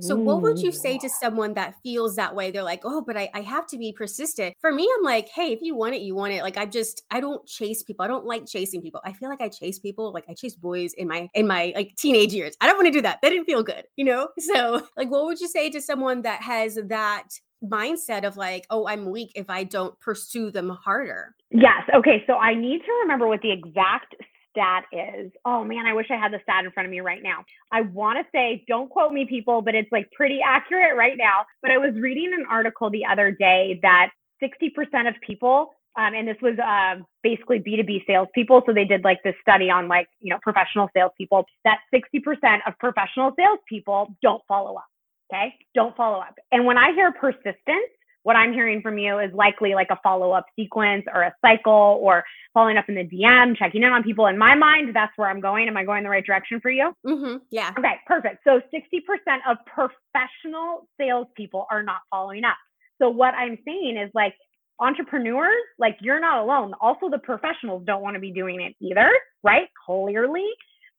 So, 0.00 0.14
what 0.16 0.42
would 0.42 0.58
you 0.58 0.72
say 0.72 0.98
to 0.98 1.08
someone 1.08 1.54
that 1.54 1.74
feels 1.82 2.16
that 2.16 2.34
way? 2.34 2.50
They're 2.50 2.62
like, 2.62 2.82
oh, 2.84 3.02
but 3.02 3.16
I, 3.16 3.30
I 3.34 3.40
have 3.40 3.66
to 3.68 3.78
be 3.78 3.92
persistent. 3.92 4.54
For 4.60 4.72
me, 4.72 4.88
I'm 4.96 5.04
like, 5.04 5.28
hey, 5.28 5.52
if 5.52 5.60
you 5.62 5.74
want 5.74 5.94
it, 5.94 6.02
you 6.02 6.14
want 6.14 6.32
it. 6.32 6.42
Like, 6.42 6.56
I 6.56 6.66
just, 6.66 7.02
I 7.10 7.20
don't 7.20 7.46
chase 7.46 7.82
people. 7.82 8.04
I 8.04 8.08
don't 8.08 8.26
like 8.26 8.46
chasing 8.46 8.82
people. 8.82 9.00
I 9.04 9.12
feel 9.12 9.28
like 9.28 9.40
I 9.40 9.48
chase 9.48 9.78
people. 9.78 10.12
Like, 10.12 10.24
I 10.28 10.34
chase 10.34 10.54
boys 10.54 10.92
in 10.94 11.08
my, 11.08 11.28
in 11.34 11.46
my 11.46 11.72
like 11.74 11.96
teenage 11.96 12.32
years. 12.32 12.54
I 12.60 12.66
don't 12.66 12.76
want 12.76 12.86
to 12.86 12.92
do 12.92 13.02
that. 13.02 13.20
That 13.22 13.30
didn't 13.30 13.46
feel 13.46 13.62
good, 13.62 13.84
you 13.96 14.04
know? 14.04 14.28
So, 14.38 14.86
like, 14.96 15.10
what 15.10 15.26
would 15.26 15.40
you 15.40 15.48
say 15.48 15.70
to 15.70 15.80
someone 15.80 16.22
that 16.22 16.42
has 16.42 16.78
that 16.86 17.28
mindset 17.62 18.24
of 18.24 18.36
like, 18.36 18.66
oh, 18.70 18.86
I'm 18.86 19.10
weak 19.10 19.32
if 19.34 19.48
I 19.50 19.64
don't 19.64 19.98
pursue 20.00 20.50
them 20.50 20.70
harder? 20.70 21.34
Yes. 21.50 21.82
Okay. 21.94 22.24
So 22.26 22.34
I 22.34 22.54
need 22.54 22.80
to 22.80 22.92
remember 23.02 23.26
what 23.26 23.42
the 23.42 23.52
exact 23.52 24.14
stat 24.50 24.84
is. 24.92 25.32
Oh 25.44 25.64
man, 25.64 25.86
I 25.86 25.94
wish 25.94 26.06
I 26.10 26.16
had 26.16 26.32
the 26.32 26.40
stat 26.42 26.64
in 26.64 26.70
front 26.70 26.86
of 26.86 26.90
me 26.90 27.00
right 27.00 27.22
now. 27.22 27.44
I 27.72 27.82
want 27.82 28.18
to 28.18 28.24
say, 28.32 28.64
don't 28.68 28.90
quote 28.90 29.12
me, 29.12 29.26
people, 29.26 29.62
but 29.62 29.74
it's 29.74 29.90
like 29.92 30.10
pretty 30.12 30.40
accurate 30.44 30.96
right 30.96 31.16
now. 31.16 31.44
But 31.62 31.70
I 31.70 31.78
was 31.78 31.94
reading 31.94 32.32
an 32.36 32.46
article 32.50 32.90
the 32.90 33.04
other 33.10 33.30
day 33.30 33.78
that 33.82 34.10
60% 34.42 35.08
of 35.08 35.14
people, 35.26 35.74
um, 35.98 36.14
and 36.14 36.26
this 36.26 36.36
was 36.40 36.58
uh, 36.58 37.02
basically 37.22 37.58
B2B 37.60 38.06
salespeople. 38.06 38.62
So 38.66 38.72
they 38.72 38.84
did 38.84 39.04
like 39.04 39.22
this 39.22 39.34
study 39.42 39.70
on 39.70 39.88
like, 39.88 40.08
you 40.20 40.30
know, 40.30 40.38
professional 40.42 40.88
salespeople, 40.94 41.44
that 41.64 41.78
60% 41.94 42.58
of 42.66 42.78
professional 42.78 43.32
salespeople 43.36 44.14
don't 44.22 44.42
follow 44.48 44.76
up. 44.76 44.86
Okay. 45.32 45.54
Don't 45.74 45.96
follow 45.96 46.18
up. 46.18 46.34
And 46.50 46.64
when 46.64 46.76
I 46.76 46.92
hear 46.92 47.12
persistence, 47.12 47.90
what 48.22 48.36
I'm 48.36 48.52
hearing 48.52 48.82
from 48.82 48.98
you 48.98 49.18
is 49.18 49.32
likely 49.32 49.74
like 49.74 49.88
a 49.90 49.98
follow 50.02 50.32
up 50.32 50.46
sequence 50.56 51.04
or 51.12 51.22
a 51.22 51.34
cycle 51.40 51.98
or 52.02 52.24
following 52.52 52.76
up 52.76 52.88
in 52.88 52.94
the 52.94 53.04
DM, 53.04 53.56
checking 53.56 53.82
in 53.82 53.90
on 53.90 54.02
people. 54.02 54.26
In 54.26 54.36
my 54.36 54.54
mind, 54.54 54.94
that's 54.94 55.12
where 55.16 55.28
I'm 55.28 55.40
going. 55.40 55.68
Am 55.68 55.76
I 55.76 55.84
going 55.84 56.04
the 56.04 56.10
right 56.10 56.24
direction 56.24 56.60
for 56.60 56.70
you? 56.70 56.92
Mm-hmm. 57.06 57.38
Yeah. 57.50 57.72
Okay, 57.78 57.94
perfect. 58.06 58.44
So 58.44 58.60
60% 58.72 59.00
of 59.48 59.56
professional 59.66 60.88
salespeople 61.00 61.66
are 61.70 61.82
not 61.82 62.00
following 62.10 62.44
up. 62.44 62.56
So 63.00 63.08
what 63.08 63.34
I'm 63.34 63.58
saying 63.64 63.96
is 63.96 64.10
like 64.14 64.34
entrepreneurs, 64.78 65.62
like 65.78 65.96
you're 66.00 66.20
not 66.20 66.42
alone. 66.42 66.74
Also, 66.80 67.08
the 67.08 67.18
professionals 67.18 67.84
don't 67.86 68.02
want 68.02 68.14
to 68.14 68.20
be 68.20 68.32
doing 68.32 68.60
it 68.60 68.74
either, 68.80 69.10
right? 69.42 69.68
Clearly. 69.86 70.46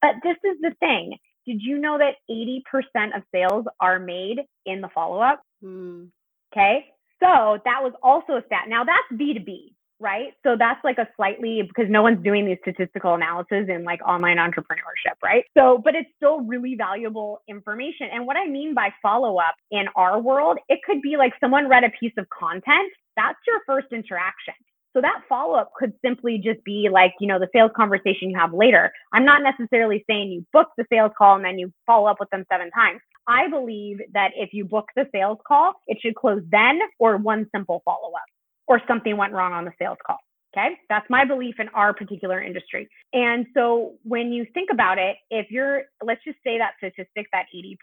But 0.02 0.16
this 0.24 0.38
is 0.44 0.58
the 0.62 0.74
thing. 0.80 1.18
Did 1.46 1.62
you 1.62 1.78
know 1.78 1.98
that 1.98 2.16
80% 2.30 3.16
of 3.16 3.24
sales 3.34 3.66
are 3.80 4.00
made 4.00 4.40
in 4.66 4.82
the 4.82 4.90
follow 4.94 5.20
up? 5.20 5.42
Mm. 5.64 6.10
Okay. 6.54 6.86
So 7.22 7.60
that 7.66 7.84
was 7.84 7.94
also 8.02 8.34
a 8.34 8.44
stat. 8.48 8.66
Now 8.68 8.84
that's 8.84 9.22
B2B, 9.22 9.74
right? 10.00 10.34
So 10.44 10.56
that's 10.58 10.84
like 10.84 10.98
a 10.98 11.08
slightly 11.16 11.62
because 11.62 11.90
no 11.90 12.02
one's 12.02 12.24
doing 12.24 12.46
these 12.46 12.58
statistical 12.62 13.14
analysis 13.14 13.68
in 13.70 13.84
like 13.84 14.02
online 14.08 14.38
entrepreneurship, 14.38 15.16
right? 15.24 15.46
So, 15.56 15.78
but 15.84 15.96
it's 15.96 16.10
still 16.18 16.42
really 16.42 16.76
valuable 16.76 17.42
information. 17.48 18.08
And 18.12 18.26
what 18.26 18.38
I 18.38 18.48
mean 18.48 18.74
by 18.74 18.90
follow 19.02 19.38
up 19.38 19.56
in 19.70 19.86
our 19.96 20.20
world, 20.20 20.58
it 20.68 20.80
could 20.86 21.02
be 21.02 21.16
like 21.18 21.34
someone 21.40 21.70
read 21.70 21.84
a 21.84 21.92
piece 22.00 22.14
of 22.18 22.28
content. 22.30 22.92
That's 23.16 23.38
your 23.48 23.60
first 23.68 23.88
interaction. 23.92 24.56
So 24.94 25.02
that 25.02 25.22
follow 25.30 25.56
up 25.56 25.72
could 25.78 25.94
simply 26.04 26.38
just 26.38 26.64
be 26.66 26.90
like, 26.92 27.14
you 27.20 27.28
know, 27.28 27.40
the 27.40 27.48
sales 27.54 27.72
conversation 27.76 28.30
you 28.30 28.38
have 28.38 28.54
later. 28.54 28.92
I'm 29.14 29.24
not 29.24 29.42
necessarily 29.42 30.04
saying 30.10 30.32
you 30.32 30.46
book 30.52 30.68
the 30.78 30.86
sales 30.92 31.12
call 31.18 31.36
and 31.36 31.46
then 31.46 31.58
you 31.58 31.72
follow 31.86 32.08
up 32.08 32.18
with 32.20 32.30
them 32.30 32.46
seven 32.52 32.70
times. 32.72 33.00
I 33.28 33.48
believe 33.48 34.00
that 34.14 34.32
if 34.36 34.54
you 34.54 34.66
book 34.66 34.88
the 34.96 35.08
sales 35.14 35.38
call, 35.48 35.74
it 35.88 35.98
should 36.02 36.16
close 36.16 36.42
then 36.50 36.80
or 37.00 37.18
one 37.18 37.48
simple 37.56 37.82
follow 37.86 38.10
up 38.10 38.26
or 38.68 38.82
something 38.88 39.16
went 39.16 39.34
wrong 39.34 39.54
on 39.54 39.66
the 39.66 39.72
sales 39.80 39.98
call. 40.06 40.18
Okay. 40.54 40.76
That's 40.90 41.10
my 41.10 41.24
belief 41.24 41.56
in 41.60 41.70
our 41.70 41.94
particular 41.94 42.42
industry. 42.42 42.90
And 43.14 43.46
so 43.54 43.94
when 44.04 44.34
you 44.34 44.46
think 44.54 44.70
about 44.70 44.98
it, 44.98 45.16
if 45.30 45.50
you're, 45.50 45.84
let's 46.04 46.22
just 46.26 46.40
say 46.44 46.58
that 46.58 46.74
statistic, 46.78 47.28
that 47.32 47.46
80% 47.56 47.76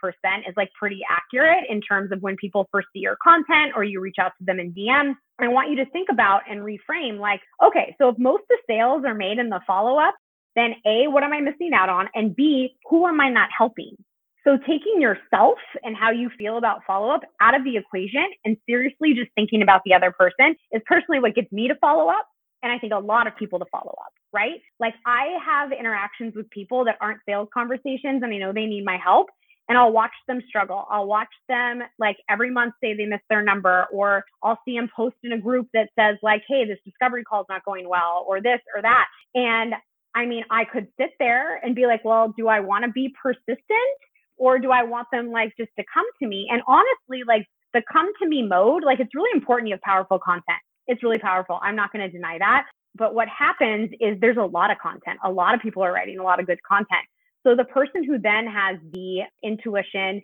is 0.46 0.54
like 0.54 0.70
pretty 0.78 1.00
accurate 1.08 1.64
in 1.70 1.80
terms 1.80 2.12
of 2.12 2.20
when 2.20 2.36
people 2.36 2.68
first 2.70 2.88
see 2.92 2.98
your 2.98 3.16
content 3.22 3.72
or 3.74 3.84
you 3.84 4.00
reach 4.00 4.16
out 4.20 4.32
to 4.38 4.44
them 4.44 4.60
in 4.60 4.74
DM. 4.74 5.14
I 5.40 5.48
want 5.48 5.70
you 5.70 5.76
to 5.76 5.86
think 5.92 6.08
about 6.10 6.42
and 6.50 6.60
reframe 6.60 7.18
like, 7.18 7.40
okay, 7.64 7.94
so 7.96 8.10
if 8.10 8.18
most 8.18 8.42
of 8.42 8.48
the 8.48 8.58
sales 8.68 9.02
are 9.06 9.14
made 9.14 9.38
in 9.38 9.48
the 9.48 9.60
follow 9.66 9.98
up, 9.98 10.14
then 10.54 10.74
A, 10.84 11.06
what 11.08 11.22
am 11.22 11.32
I 11.32 11.40
missing 11.40 11.70
out 11.72 11.88
on? 11.88 12.08
And 12.14 12.36
B, 12.36 12.76
who 12.90 13.06
am 13.06 13.20
I 13.20 13.30
not 13.30 13.48
helping? 13.56 13.96
So 14.44 14.58
taking 14.58 15.00
yourself 15.00 15.58
and 15.82 15.96
how 15.96 16.10
you 16.10 16.30
feel 16.36 16.58
about 16.58 16.80
follow 16.86 17.10
up 17.10 17.22
out 17.40 17.54
of 17.54 17.64
the 17.64 17.76
equation 17.76 18.26
and 18.44 18.56
seriously 18.68 19.14
just 19.14 19.30
thinking 19.34 19.62
about 19.62 19.82
the 19.84 19.94
other 19.94 20.12
person 20.12 20.56
is 20.72 20.82
personally 20.86 21.20
what 21.20 21.34
gets 21.34 21.50
me 21.52 21.68
to 21.68 21.74
follow 21.76 22.08
up 22.08 22.26
and 22.62 22.72
I 22.72 22.78
think 22.78 22.92
a 22.92 22.98
lot 22.98 23.26
of 23.26 23.36
people 23.36 23.58
to 23.58 23.64
follow 23.70 23.94
up, 24.04 24.12
right? 24.32 24.60
Like 24.80 24.94
I 25.06 25.36
have 25.44 25.72
interactions 25.72 26.34
with 26.34 26.50
people 26.50 26.84
that 26.84 26.96
aren't 27.00 27.20
sales 27.26 27.48
conversations 27.52 28.22
and 28.22 28.32
I 28.32 28.38
know 28.38 28.52
they 28.52 28.66
need 28.66 28.84
my 28.84 28.98
help 29.02 29.28
and 29.68 29.76
I'll 29.76 29.92
watch 29.92 30.12
them 30.26 30.40
struggle. 30.48 30.86
I'll 30.90 31.06
watch 31.06 31.28
them 31.48 31.82
like 31.98 32.16
every 32.28 32.50
month 32.50 32.74
say 32.82 32.94
they 32.94 33.04
miss 33.06 33.20
their 33.28 33.42
number 33.42 33.86
or 33.92 34.24
I'll 34.42 34.58
see 34.64 34.76
them 34.76 34.88
post 34.94 35.16
in 35.22 35.32
a 35.32 35.38
group 35.38 35.68
that 35.74 35.90
says 35.98 36.16
like, 36.22 36.42
"Hey, 36.48 36.64
this 36.64 36.78
discovery 36.84 37.22
call 37.22 37.42
is 37.42 37.46
not 37.48 37.64
going 37.64 37.88
well," 37.88 38.24
or 38.26 38.40
this 38.40 38.60
or 38.74 38.82
that. 38.82 39.06
And 39.34 39.74
I 40.14 40.26
mean, 40.26 40.44
I 40.50 40.64
could 40.64 40.88
sit 40.98 41.10
there 41.18 41.56
and 41.56 41.74
be 41.74 41.86
like, 41.86 42.04
"Well, 42.04 42.34
do 42.36 42.48
I 42.48 42.60
want 42.60 42.84
to 42.84 42.90
be 42.90 43.14
persistent 43.22 43.98
or 44.36 44.58
do 44.58 44.70
I 44.70 44.82
want 44.84 45.08
them 45.12 45.30
like 45.30 45.52
just 45.58 45.70
to 45.78 45.84
come 45.92 46.06
to 46.22 46.28
me?" 46.28 46.48
And 46.50 46.62
honestly, 46.66 47.22
like 47.26 47.46
the 47.74 47.82
come 47.92 48.10
to 48.22 48.28
me 48.28 48.42
mode, 48.42 48.84
like 48.84 49.00
it's 49.00 49.14
really 49.14 49.30
important 49.34 49.68
you 49.68 49.74
have 49.74 49.82
powerful 49.82 50.18
content 50.18 50.58
it's 50.88 51.02
really 51.02 51.18
powerful. 51.18 51.60
I'm 51.62 51.76
not 51.76 51.92
going 51.92 52.04
to 52.04 52.10
deny 52.10 52.38
that. 52.38 52.66
But 52.96 53.14
what 53.14 53.28
happens 53.28 53.90
is 54.00 54.18
there's 54.20 54.38
a 54.38 54.44
lot 54.44 54.70
of 54.70 54.78
content. 54.78 55.18
A 55.24 55.30
lot 55.30 55.54
of 55.54 55.60
people 55.60 55.84
are 55.84 55.92
writing 55.92 56.18
a 56.18 56.22
lot 56.22 56.40
of 56.40 56.46
good 56.46 56.62
content. 56.68 57.04
So 57.46 57.54
the 57.54 57.64
person 57.64 58.02
who 58.02 58.18
then 58.18 58.46
has 58.46 58.78
the 58.92 59.20
intuition, 59.42 60.20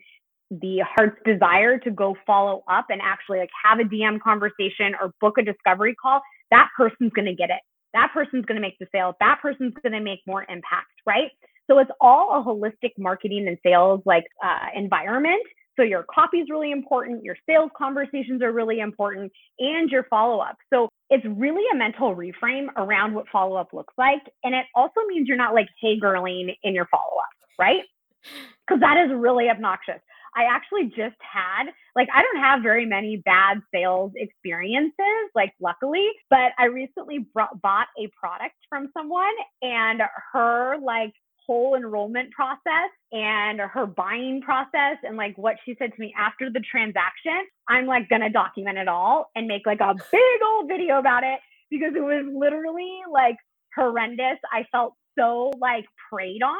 the 0.50 0.82
heart's 0.96 1.20
desire 1.24 1.78
to 1.78 1.90
go 1.90 2.16
follow 2.26 2.64
up 2.68 2.86
and 2.88 3.00
actually 3.02 3.38
like 3.38 3.50
have 3.64 3.78
a 3.78 3.84
DM 3.84 4.20
conversation 4.20 4.94
or 5.00 5.12
book 5.20 5.38
a 5.38 5.42
discovery 5.42 5.94
call, 5.94 6.20
that 6.50 6.68
person's 6.76 7.12
going 7.12 7.26
to 7.26 7.34
get 7.34 7.50
it. 7.50 7.60
That 7.92 8.10
person's 8.12 8.44
going 8.44 8.56
to 8.56 8.60
make 8.60 8.76
the 8.80 8.86
sale. 8.92 9.14
That 9.20 9.38
person's 9.40 9.74
going 9.82 9.92
to 9.92 10.00
make 10.00 10.20
more 10.26 10.42
impact, 10.48 10.90
right? 11.06 11.30
So 11.70 11.78
it's 11.78 11.90
all 12.00 12.40
a 12.40 12.44
holistic 12.44 12.90
marketing 12.98 13.46
and 13.46 13.56
sales 13.64 14.00
like 14.04 14.24
uh, 14.42 14.66
environment 14.74 15.42
so 15.76 15.82
your 15.82 16.04
copy 16.12 16.38
is 16.38 16.48
really 16.50 16.72
important, 16.72 17.24
your 17.24 17.36
sales 17.48 17.70
conversations 17.76 18.42
are 18.42 18.52
really 18.52 18.80
important, 18.80 19.32
and 19.58 19.90
your 19.90 20.04
follow 20.04 20.40
up. 20.40 20.56
So 20.72 20.88
it's 21.10 21.24
really 21.36 21.62
a 21.72 21.76
mental 21.76 22.14
reframe 22.14 22.66
around 22.76 23.14
what 23.14 23.28
follow 23.30 23.56
up 23.56 23.72
looks 23.72 23.94
like. 23.98 24.22
And 24.42 24.54
it 24.54 24.66
also 24.74 25.00
means 25.06 25.28
you're 25.28 25.36
not 25.36 25.54
like, 25.54 25.68
hey, 25.80 25.98
girling 25.98 26.54
in 26.62 26.74
your 26.74 26.86
follow 26.86 27.18
up, 27.18 27.48
right? 27.58 27.82
Because 28.66 28.80
that 28.80 28.96
is 28.96 29.12
really 29.14 29.50
obnoxious. 29.50 30.00
I 30.34 30.44
actually 30.50 30.86
just 30.86 31.16
had, 31.20 31.66
like, 31.94 32.08
I 32.14 32.22
don't 32.22 32.42
have 32.42 32.62
very 32.62 32.86
many 32.86 33.18
bad 33.18 33.58
sales 33.72 34.12
experiences, 34.16 35.30
like, 35.34 35.52
luckily, 35.60 36.08
but 36.30 36.52
I 36.58 36.66
recently 36.66 37.26
brought, 37.34 37.60
bought 37.60 37.88
a 37.98 38.08
product 38.18 38.54
from 38.68 38.88
someone 38.96 39.34
and 39.62 40.00
her, 40.32 40.76
like, 40.82 41.12
whole 41.46 41.74
enrollment 41.74 42.30
process 42.32 42.90
and 43.12 43.60
her 43.60 43.86
buying 43.86 44.40
process 44.40 44.96
and 45.02 45.16
like 45.16 45.36
what 45.36 45.56
she 45.64 45.76
said 45.78 45.92
to 45.94 46.00
me 46.00 46.14
after 46.18 46.50
the 46.50 46.60
transaction, 46.60 47.46
I'm 47.68 47.86
like 47.86 48.08
gonna 48.08 48.30
document 48.30 48.78
it 48.78 48.88
all 48.88 49.30
and 49.34 49.46
make 49.46 49.66
like 49.66 49.80
a 49.80 49.94
big 50.12 50.40
old 50.46 50.68
video 50.68 50.98
about 50.98 51.24
it 51.24 51.40
because 51.70 51.94
it 51.96 52.02
was 52.02 52.24
literally 52.34 53.00
like 53.12 53.36
horrendous. 53.76 54.38
I 54.52 54.64
felt 54.72 54.94
so 55.18 55.52
like 55.60 55.84
preyed 56.10 56.42
on. 56.42 56.56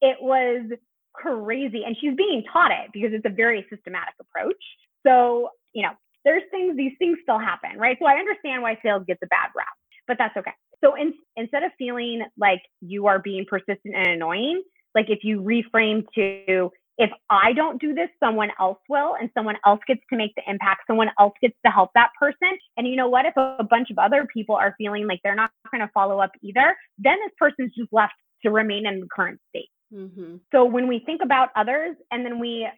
It 0.00 0.16
was 0.20 0.70
crazy. 1.14 1.84
And 1.84 1.96
she's 2.00 2.14
being 2.16 2.44
taught 2.52 2.70
it 2.70 2.90
because 2.92 3.10
it's 3.12 3.24
a 3.24 3.34
very 3.34 3.64
systematic 3.70 4.14
approach. 4.20 4.62
So, 5.06 5.50
you 5.72 5.82
know, 5.82 5.92
there's 6.24 6.42
things, 6.50 6.76
these 6.76 6.92
things 6.98 7.18
still 7.22 7.38
happen, 7.38 7.78
right? 7.78 7.96
So 8.00 8.06
I 8.06 8.14
understand 8.14 8.62
why 8.62 8.78
sales 8.82 9.04
gets 9.06 9.20
a 9.22 9.26
bad 9.26 9.48
rap, 9.56 9.68
but 10.06 10.16
that's 10.18 10.36
okay. 10.36 10.52
So 10.84 10.94
in, 10.94 11.14
instead 11.36 11.62
of 11.62 11.72
feeling 11.78 12.22
like 12.36 12.60
you 12.80 13.06
are 13.06 13.18
being 13.18 13.46
persistent 13.48 13.94
and 13.94 14.06
annoying, 14.06 14.62
like 14.94 15.06
if 15.08 15.20
you 15.22 15.40
reframe 15.40 16.04
to, 16.14 16.70
if 16.98 17.10
I 17.30 17.52
don't 17.52 17.80
do 17.80 17.94
this, 17.94 18.08
someone 18.20 18.50
else 18.60 18.78
will, 18.88 19.16
and 19.20 19.30
someone 19.34 19.56
else 19.66 19.80
gets 19.88 20.00
to 20.10 20.16
make 20.16 20.32
the 20.36 20.42
impact, 20.46 20.82
someone 20.86 21.10
else 21.18 21.32
gets 21.40 21.56
to 21.64 21.72
help 21.72 21.90
that 21.94 22.10
person. 22.20 22.56
And 22.76 22.86
you 22.86 22.96
know 22.96 23.08
what? 23.08 23.24
If 23.24 23.36
a 23.36 23.64
bunch 23.68 23.90
of 23.90 23.98
other 23.98 24.28
people 24.32 24.54
are 24.54 24.74
feeling 24.78 25.06
like 25.06 25.20
they're 25.24 25.34
not 25.34 25.50
going 25.72 25.80
to 25.80 25.90
follow 25.92 26.20
up 26.20 26.30
either, 26.42 26.76
then 26.98 27.16
this 27.24 27.32
person's 27.38 27.72
just 27.76 27.92
left 27.92 28.12
to 28.44 28.50
remain 28.50 28.86
in 28.86 29.00
the 29.00 29.08
current 29.14 29.40
state. 29.48 29.70
Mm-hmm. 29.92 30.36
So 30.52 30.64
when 30.64 30.86
we 30.86 31.02
think 31.04 31.20
about 31.24 31.48
others 31.56 31.96
and 32.10 32.24
then 32.24 32.38
we 32.38 32.68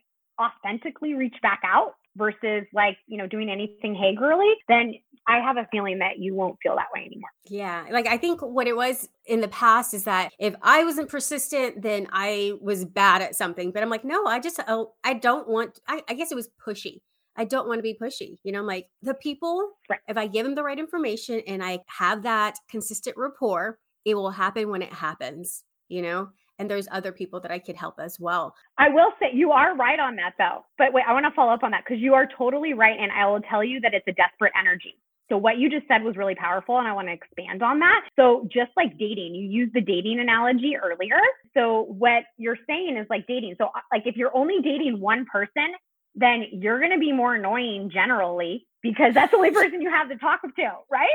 authentically 0.41 1.15
reach 1.15 1.37
back 1.43 1.61
out 1.65 1.95
versus 2.16 2.66
like, 2.73 2.96
you 3.06 3.18
know, 3.18 3.26
doing 3.26 3.49
anything 3.49 3.94
hagerly, 3.94 4.52
then 4.68 4.94
I 5.28 5.40
have 5.40 5.56
a 5.56 5.66
feeling 5.70 5.99
that 5.99 6.18
you 6.18 6.35
won't 6.35 6.56
feel 6.62 6.76
that 6.76 6.87
way 6.94 7.04
anymore. 7.04 7.30
Yeah. 7.49 7.85
Like 7.90 8.06
I 8.06 8.16
think 8.16 8.40
what 8.40 8.66
it 8.66 8.76
was 8.76 9.08
in 9.26 9.40
the 9.40 9.49
past 9.49 9.92
is 9.92 10.04
that 10.04 10.32
if 10.38 10.54
I 10.62 10.85
wasn't 10.85 11.08
persistent, 11.08 11.82
then 11.82 12.06
I 12.12 12.52
was 12.61 12.85
bad 12.85 13.23
at 13.23 13.35
something. 13.35 13.73
But 13.73 13.82
I'm 13.82 13.90
like, 13.90 14.04
no, 14.04 14.25
I 14.26 14.40
just, 14.40 14.61
oh, 14.68 14.94
I 15.04 15.14
don't 15.14 15.49
want, 15.49 15.80
I, 15.87 16.02
I 16.08 16.14
guess 16.14 16.30
it 16.30 16.37
was 16.37 16.49
pushy. 16.64 17.00
I 17.37 17.44
don't 17.44 17.68
want 17.68 17.78
to 17.78 17.82
be 17.82 17.99
pushy. 18.00 18.38
You 18.44 18.52
know, 18.52 18.61
I'm 18.61 18.66
like 18.66 18.88
the 19.02 19.14
people, 19.14 19.73
right. 19.90 20.00
if 20.08 20.16
I 20.16 20.26
give 20.26 20.44
them 20.44 20.54
the 20.54 20.62
right 20.62 20.78
information 20.78 21.42
and 21.46 21.62
I 21.62 21.80
have 21.87 22.23
that 22.23 22.56
consistent 22.68 23.16
rapport, 23.18 23.78
it 24.04 24.14
will 24.14 24.30
happen 24.30 24.70
when 24.70 24.82
it 24.82 24.92
happens, 24.92 25.64
you 25.88 26.02
know? 26.02 26.28
And 26.59 26.71
there's 26.71 26.89
other 26.91 27.13
people 27.13 27.41
that 27.41 27.51
I 27.51 27.59
could 27.59 27.77
help 27.77 27.99
as 27.99 28.19
well. 28.19 28.55
I 28.79 28.89
will 28.89 29.13
say 29.21 29.31
you 29.33 29.53
are 29.53 29.77
right 29.77 30.01
on 30.01 30.17
that 30.17 30.35
though. 30.39 30.65
But 30.79 30.93
wait, 30.93 31.05
I 31.07 31.13
want 31.13 31.27
to 31.27 31.33
follow 31.33 31.53
up 31.53 31.63
on 31.63 31.71
that 31.73 31.85
because 31.87 32.01
you 32.01 32.15
are 32.15 32.27
totally 32.27 32.73
right. 32.75 32.99
And 32.99 33.13
I 33.13 33.27
will 33.27 33.41
tell 33.41 33.63
you 33.63 33.81
that 33.81 33.95
it's 33.95 34.07
a 34.09 34.13
desperate 34.13 34.53
energy. 34.59 34.95
So 35.29 35.37
what 35.37 35.59
you 35.59 35.69
just 35.69 35.89
said 35.89 36.05
was 36.05 36.17
really 36.17 36.37
powerful 36.37 36.79
and 36.79 36.87
I 36.87 36.93
want 36.93 37.09
to 37.09 37.13
expand 37.13 37.63
on 37.63 37.81
that. 37.81 38.03
So 38.15 38.49
just 38.53 38.71
like 38.77 38.97
dating, 38.97 39.35
you 39.35 39.49
used 39.49 39.75
the 39.75 39.81
dating 39.81 40.21
analogy 40.21 40.77
earlier. 40.77 41.19
So 41.53 41.87
what 41.89 42.25
you're 42.39 42.59
saying 42.67 42.97
is 42.97 43.07
like 43.11 43.27
dating. 43.27 43.57
So 43.59 43.67
uh, 43.67 43.81
like 43.93 44.07
if 44.07 44.17
you're 44.17 44.35
only 44.37 44.61
dating 44.63 45.01
one 45.01 45.27
person, 45.27 45.75
then 46.15 46.47
you're 46.53 46.79
going 46.79 46.93
to 46.93 46.99
be 46.99 47.13
more 47.13 47.35
annoying 47.35 47.91
generally 47.93 48.67
because 48.83 49.15
that's 49.15 49.33
the 49.33 49.37
only 49.37 49.51
person 49.51 49.83
you 49.83 49.91
have 49.91 50.09
to 50.09 50.17
talk 50.17 50.43
to, 50.43 50.71
right? 50.91 51.09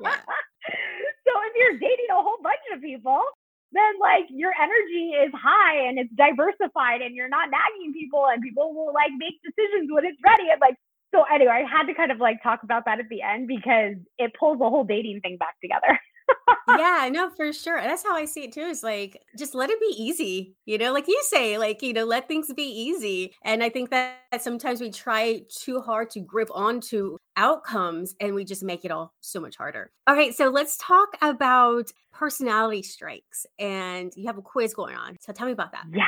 Yeah. 0.00 0.10
so 0.20 1.32
if 1.46 1.52
you're 1.56 1.78
dating 1.78 2.06
a 2.10 2.14
whole 2.14 2.38
bunch 2.42 2.58
of 2.74 2.82
people, 2.82 3.22
then 3.72 3.92
like 4.00 4.26
your 4.30 4.52
energy 4.56 5.14
is 5.14 5.32
high 5.34 5.88
and 5.88 5.98
it's 5.98 6.12
diversified 6.14 7.02
and 7.02 7.14
you're 7.14 7.28
not 7.30 7.50
nagging 7.50 7.92
people 7.92 8.26
and 8.32 8.42
people 8.42 8.74
will 8.74 8.92
like 8.94 9.12
make 9.18 9.38
decisions 9.42 9.90
when 9.92 10.04
it's 10.04 10.18
ready. 10.24 10.50
And 10.50 10.60
like 10.60 10.76
so 11.14 11.24
anyway, 11.32 11.64
I 11.64 11.70
had 11.70 11.86
to 11.86 11.94
kind 11.94 12.12
of 12.12 12.18
like 12.18 12.42
talk 12.42 12.62
about 12.62 12.84
that 12.86 13.00
at 13.00 13.08
the 13.08 13.22
end 13.22 13.48
because 13.48 13.96
it 14.18 14.32
pulls 14.38 14.58
the 14.58 14.68
whole 14.70 14.84
dating 14.84 15.20
thing 15.22 15.36
back 15.38 15.54
together. 15.62 15.98
yeah, 16.68 17.08
no, 17.10 17.30
for 17.30 17.52
sure. 17.52 17.80
That's 17.80 18.02
how 18.02 18.14
I 18.14 18.24
see 18.24 18.44
it 18.44 18.52
too. 18.52 18.60
Is 18.60 18.82
like 18.82 19.22
just 19.38 19.54
let 19.54 19.70
it 19.70 19.80
be 19.80 19.94
easy, 19.96 20.54
you 20.64 20.78
know, 20.78 20.92
like 20.92 21.08
you 21.08 21.20
say, 21.24 21.58
like, 21.58 21.82
you 21.82 21.92
know, 21.92 22.04
let 22.04 22.28
things 22.28 22.52
be 22.54 22.62
easy. 22.62 23.34
And 23.44 23.62
I 23.62 23.68
think 23.68 23.90
that 23.90 24.18
sometimes 24.40 24.80
we 24.80 24.90
try 24.90 25.42
too 25.48 25.80
hard 25.80 26.10
to 26.10 26.20
grip 26.20 26.48
onto 26.52 27.16
outcomes 27.36 28.14
and 28.20 28.34
we 28.34 28.44
just 28.44 28.62
make 28.62 28.84
it 28.84 28.90
all 28.90 29.14
so 29.20 29.40
much 29.40 29.56
harder. 29.56 29.90
Okay, 30.08 30.32
so 30.32 30.48
let's 30.48 30.76
talk 30.78 31.08
about 31.22 31.90
personality 32.12 32.82
strengths. 32.82 33.46
And 33.58 34.12
you 34.16 34.26
have 34.26 34.38
a 34.38 34.42
quiz 34.42 34.74
going 34.74 34.96
on. 34.96 35.16
So 35.20 35.32
tell 35.32 35.46
me 35.46 35.52
about 35.52 35.72
that. 35.72 35.86
Yes. 35.92 36.06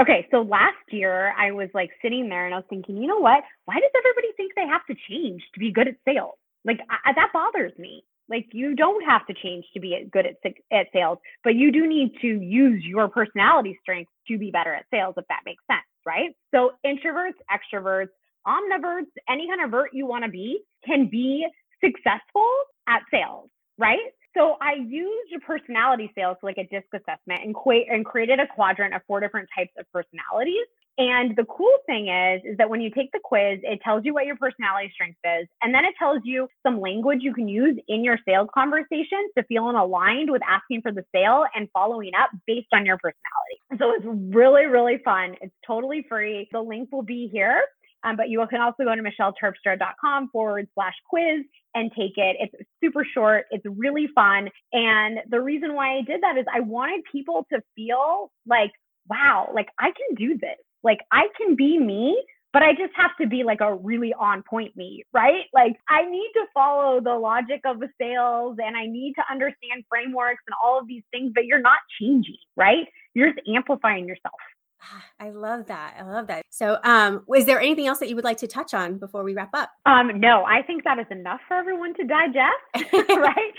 Okay, 0.00 0.26
so 0.32 0.42
last 0.42 0.74
year 0.90 1.32
I 1.38 1.52
was 1.52 1.68
like 1.72 1.90
sitting 2.02 2.28
there 2.28 2.46
and 2.46 2.54
I 2.54 2.58
was 2.58 2.66
thinking, 2.68 2.96
you 2.96 3.06
know 3.06 3.20
what? 3.20 3.44
Why 3.66 3.76
does 3.76 3.90
everybody 3.96 4.32
think 4.36 4.52
they 4.56 4.66
have 4.66 4.84
to 4.86 4.94
change 5.08 5.42
to 5.54 5.60
be 5.60 5.70
good 5.70 5.86
at 5.86 5.94
sales? 6.04 6.34
Like 6.64 6.80
I, 6.90 7.12
that 7.12 7.30
bothers 7.32 7.72
me. 7.78 8.04
Like 8.28 8.46
you 8.52 8.74
don't 8.74 9.04
have 9.04 9.26
to 9.26 9.34
change 9.34 9.64
to 9.74 9.80
be 9.80 10.06
good 10.12 10.26
at 10.26 10.36
at 10.72 10.86
sales, 10.92 11.18
but 11.42 11.54
you 11.54 11.72
do 11.72 11.86
need 11.86 12.12
to 12.22 12.26
use 12.28 12.82
your 12.84 13.08
personality 13.08 13.78
strengths 13.82 14.12
to 14.28 14.38
be 14.38 14.50
better 14.50 14.74
at 14.74 14.86
sales 14.92 15.14
if 15.18 15.24
that 15.28 15.40
makes 15.44 15.62
sense, 15.70 15.84
right? 16.06 16.30
So 16.54 16.72
introverts, 16.86 17.38
extroverts, 17.52 18.08
omniverts, 18.46 19.10
any 19.28 19.48
kind 19.48 19.62
of 19.62 19.70
vert 19.70 19.90
you 19.92 20.06
want 20.06 20.24
to 20.24 20.30
be 20.30 20.60
can 20.86 21.08
be 21.10 21.46
successful 21.84 22.48
at 22.88 23.02
sales, 23.10 23.50
right? 23.78 24.00
So 24.36 24.56
I 24.60 24.74
used 24.74 25.32
a 25.34 25.40
personality 25.40 26.10
sales, 26.14 26.36
like 26.42 26.58
a 26.58 26.64
disc 26.64 26.86
assessment, 26.92 27.42
and, 27.44 27.54
qu- 27.54 27.86
and 27.88 28.04
created 28.04 28.40
a 28.40 28.46
quadrant 28.46 28.94
of 28.94 29.02
four 29.06 29.20
different 29.20 29.48
types 29.56 29.72
of 29.78 29.86
personalities. 29.92 30.66
And 30.96 31.34
the 31.36 31.44
cool 31.44 31.76
thing 31.86 32.08
is, 32.08 32.42
is 32.44 32.56
that 32.58 32.70
when 32.70 32.80
you 32.80 32.88
take 32.90 33.10
the 33.12 33.18
quiz, 33.22 33.58
it 33.62 33.80
tells 33.82 34.04
you 34.04 34.14
what 34.14 34.26
your 34.26 34.36
personality 34.36 34.90
strength 34.94 35.18
is, 35.24 35.48
and 35.60 35.74
then 35.74 35.84
it 35.84 35.94
tells 35.98 36.20
you 36.24 36.46
some 36.64 36.80
language 36.80 37.18
you 37.22 37.34
can 37.34 37.48
use 37.48 37.76
in 37.88 38.04
your 38.04 38.18
sales 38.24 38.48
conversations 38.54 39.30
to 39.36 39.42
feel 39.44 39.68
aligned 39.70 40.30
with 40.30 40.42
asking 40.48 40.82
for 40.82 40.92
the 40.92 41.04
sale 41.12 41.46
and 41.54 41.68
following 41.72 42.12
up 42.14 42.30
based 42.46 42.68
on 42.72 42.86
your 42.86 42.98
personality. 42.98 43.78
So 43.78 43.92
it's 43.92 44.34
really, 44.34 44.66
really 44.66 45.00
fun. 45.04 45.34
It's 45.40 45.54
totally 45.66 46.06
free. 46.08 46.48
The 46.52 46.60
link 46.60 46.90
will 46.92 47.02
be 47.02 47.28
here. 47.32 47.62
Um, 48.04 48.16
but 48.16 48.28
you 48.28 48.44
can 48.48 48.60
also 48.60 48.84
go 48.84 48.94
to 48.94 49.02
michelleterpstra.com 49.02 50.28
forward 50.30 50.68
slash 50.74 50.94
quiz 51.08 51.44
and 51.74 51.90
take 51.96 52.16
it. 52.16 52.36
It's 52.38 52.68
super 52.82 53.04
short. 53.04 53.46
It's 53.50 53.64
really 53.66 54.08
fun. 54.14 54.48
And 54.72 55.18
the 55.28 55.40
reason 55.40 55.74
why 55.74 55.96
I 55.96 56.02
did 56.02 56.22
that 56.22 56.36
is 56.36 56.44
I 56.54 56.60
wanted 56.60 57.02
people 57.10 57.46
to 57.52 57.60
feel 57.74 58.30
like, 58.46 58.70
wow, 59.08 59.50
like 59.54 59.68
I 59.78 59.86
can 59.86 60.14
do 60.16 60.38
this. 60.38 60.58
Like 60.82 60.98
I 61.10 61.28
can 61.38 61.56
be 61.56 61.78
me 61.78 62.22
but 62.54 62.62
I 62.62 62.70
just 62.70 62.92
have 62.94 63.10
to 63.20 63.26
be 63.26 63.42
like 63.42 63.60
a 63.60 63.74
really 63.74 64.14
on 64.14 64.44
point 64.48 64.76
me, 64.76 65.04
right? 65.12 65.46
Like 65.52 65.72
I 65.88 66.08
need 66.08 66.30
to 66.34 66.44
follow 66.54 67.00
the 67.00 67.12
logic 67.12 67.60
of 67.64 67.80
the 67.80 67.88
sales 68.00 68.58
and 68.64 68.76
I 68.76 68.86
need 68.86 69.14
to 69.14 69.24
understand 69.28 69.82
frameworks 69.90 70.44
and 70.46 70.54
all 70.62 70.78
of 70.78 70.86
these 70.86 71.02
things, 71.10 71.32
but 71.34 71.46
you're 71.46 71.60
not 71.60 71.78
changing, 72.00 72.36
right? 72.56 72.86
You're 73.12 73.32
just 73.32 73.40
amplifying 73.48 74.06
yourself. 74.06 74.38
I 75.20 75.30
love 75.30 75.66
that. 75.66 75.94
I 75.98 76.02
love 76.02 76.26
that. 76.28 76.44
So, 76.50 76.78
um, 76.84 77.24
is 77.34 77.46
there 77.46 77.60
anything 77.60 77.86
else 77.86 77.98
that 77.98 78.08
you 78.08 78.16
would 78.16 78.24
like 78.24 78.38
to 78.38 78.46
touch 78.46 78.74
on 78.74 78.98
before 78.98 79.24
we 79.24 79.34
wrap 79.34 79.50
up? 79.54 79.70
Um, 79.86 80.20
no, 80.20 80.44
I 80.44 80.62
think 80.62 80.84
that 80.84 80.98
is 80.98 81.06
enough 81.10 81.40
for 81.48 81.54
everyone 81.54 81.94
to 81.94 82.04
digest, 82.04 82.92
right? 83.08 83.52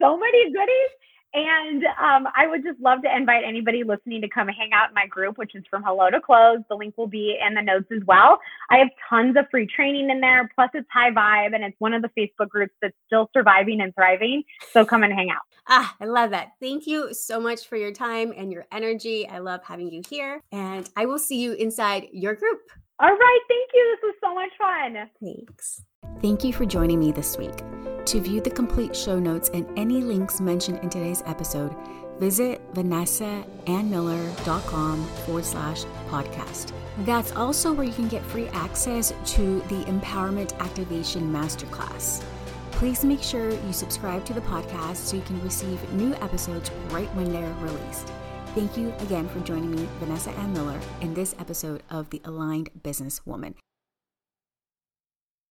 So 0.00 0.16
many 0.16 0.52
goodies. 0.52 0.90
And 1.32 1.84
um, 1.84 2.26
I 2.34 2.46
would 2.46 2.64
just 2.64 2.80
love 2.80 3.02
to 3.02 3.16
invite 3.16 3.44
anybody 3.46 3.84
listening 3.84 4.20
to 4.22 4.28
come 4.28 4.48
hang 4.48 4.72
out 4.72 4.88
in 4.88 4.94
my 4.94 5.06
group, 5.06 5.38
which 5.38 5.54
is 5.54 5.62
from 5.70 5.82
Hello 5.84 6.10
to 6.10 6.20
Close. 6.20 6.58
The 6.68 6.74
link 6.74 6.98
will 6.98 7.06
be 7.06 7.38
in 7.46 7.54
the 7.54 7.62
notes 7.62 7.86
as 7.92 8.02
well. 8.06 8.38
I 8.70 8.78
have 8.78 8.88
tons 9.08 9.36
of 9.36 9.46
free 9.50 9.66
training 9.66 10.10
in 10.10 10.20
there. 10.20 10.50
Plus, 10.54 10.70
it's 10.74 10.88
high 10.92 11.10
vibe 11.10 11.54
and 11.54 11.62
it's 11.62 11.76
one 11.78 11.94
of 11.94 12.02
the 12.02 12.10
Facebook 12.18 12.48
groups 12.48 12.74
that's 12.82 12.96
still 13.06 13.30
surviving 13.32 13.80
and 13.80 13.94
thriving. 13.94 14.42
So 14.72 14.84
come 14.84 15.04
and 15.04 15.12
hang 15.12 15.30
out. 15.30 15.42
Ah, 15.68 15.94
I 16.00 16.06
love 16.06 16.30
that. 16.30 16.52
Thank 16.60 16.88
you 16.88 17.14
so 17.14 17.38
much 17.38 17.68
for 17.68 17.76
your 17.76 17.92
time 17.92 18.32
and 18.36 18.50
your 18.50 18.66
energy. 18.72 19.28
I 19.28 19.38
love 19.38 19.60
having 19.62 19.92
you 19.92 20.02
here. 20.08 20.42
And 20.50 20.88
I 20.96 21.06
will 21.06 21.18
see 21.18 21.40
you 21.40 21.52
inside 21.52 22.08
your 22.12 22.34
group. 22.34 22.60
All 23.00 23.08
right. 23.08 23.40
Thank 23.48 23.70
you. 23.74 23.96
This 23.96 24.02
was 24.02 24.14
so 24.20 24.34
much 24.34 24.50
fun. 24.58 25.08
Thanks. 25.22 25.82
Thank 26.20 26.44
you 26.44 26.52
for 26.52 26.66
joining 26.66 27.00
me 27.00 27.12
this 27.12 27.38
week. 27.38 27.56
To 28.06 28.20
view 28.20 28.40
the 28.42 28.50
complete 28.50 28.94
show 28.94 29.18
notes 29.18 29.48
and 29.54 29.66
any 29.78 30.02
links 30.02 30.38
mentioned 30.40 30.80
in 30.82 30.90
today's 30.90 31.22
episode, 31.24 31.74
visit 32.18 32.60
vanessaannmiller.com 32.74 35.06
forward 35.06 35.44
slash 35.44 35.84
podcast. 36.08 36.72
That's 36.98 37.32
also 37.32 37.72
where 37.72 37.86
you 37.86 37.92
can 37.92 38.08
get 38.08 38.22
free 38.24 38.48
access 38.48 39.14
to 39.34 39.60
the 39.68 39.84
Empowerment 39.84 40.58
Activation 40.58 41.32
Masterclass. 41.32 42.22
Please 42.72 43.04
make 43.04 43.22
sure 43.22 43.50
you 43.50 43.72
subscribe 43.72 44.24
to 44.26 44.34
the 44.34 44.40
podcast 44.42 44.96
so 44.96 45.16
you 45.16 45.22
can 45.22 45.40
receive 45.42 45.92
new 45.92 46.14
episodes 46.16 46.70
right 46.90 47.08
when 47.14 47.32
they're 47.32 47.54
released. 47.60 48.12
Thank 48.54 48.76
you 48.76 48.92
again 48.98 49.28
for 49.28 49.38
joining 49.40 49.70
me, 49.70 49.86
Vanessa 50.00 50.30
Ann 50.30 50.52
Miller, 50.52 50.80
in 51.00 51.14
this 51.14 51.36
episode 51.38 51.84
of 51.88 52.10
The 52.10 52.20
Aligned 52.24 52.82
Business 52.82 53.24
Woman. 53.24 53.54